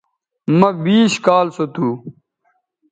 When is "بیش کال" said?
0.83-1.47